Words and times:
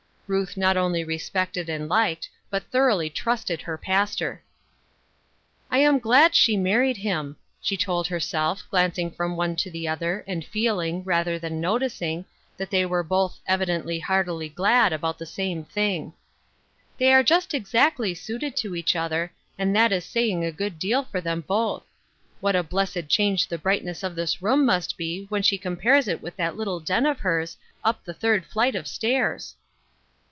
Ruth 0.33 0.55
not 0.55 0.77
only 0.77 1.03
respected 1.03 1.67
and 1.67 1.89
liked, 1.89 2.29
but 2.49 2.63
thoroughly 2.71 3.09
trusted 3.09 3.61
her 3.63 3.77
pastor. 3.77 4.41
140 5.67 6.07
Ruth 6.07 6.31
Erskine*s 6.31 6.37
Crosses," 6.37 6.51
I 6.53 6.53
am 6.53 6.63
glad 6.63 6.63
she 6.63 6.71
married 6.71 6.95
him," 6.95 7.35
she 7.59 7.75
told 7.75 8.09
heir 8.09 8.19
self, 8.21 8.63
glancing 8.69 9.11
from 9.11 9.35
one 9.35 9.57
to 9.57 9.69
the 9.69 9.89
other, 9.89 10.23
and 10.25 10.45
feeling, 10.45 11.03
rather 11.03 11.37
than 11.37 11.59
noticing, 11.59 12.23
that 12.55 12.69
they 12.71 12.85
were 12.85 13.03
both 13.03 13.39
evi 13.45 13.65
dently 13.67 14.01
heartily 14.01 14.47
glad 14.47 14.93
about 14.93 15.17
the 15.17 15.25
same 15.25 15.65
thing." 15.65 16.13
They 16.97 17.11
are 17.13 17.23
just 17.23 17.53
exactly 17.53 18.13
suited 18.15 18.55
to 18.55 18.73
each 18.73 18.95
other, 18.95 19.33
and 19.57 19.75
that 19.75 19.91
is 19.91 20.05
saying 20.05 20.45
a 20.45 20.51
good 20.53 20.79
deal 20.79 21.03
for 21.03 21.19
them 21.19 21.41
both. 21.45 21.83
What 22.39 22.55
a 22.55 22.63
blessed 22.63 23.09
change 23.09 23.49
the 23.49 23.57
brightness 23.57 24.01
of 24.01 24.15
this 24.15 24.41
room 24.41 24.65
mast 24.65 24.95
be 24.97 25.25
when 25.27 25.43
she 25.43 25.57
compares 25.57 26.07
it 26.07 26.21
with 26.21 26.37
that 26.37 26.55
little 26.55 26.79
den 26.79 27.05
of 27.05 27.19
hers, 27.19 27.57
up 27.83 28.05
the 28.05 28.13
third 28.13 28.45
flight 28.45 28.75
of 28.75 28.87
stairs 28.87 29.55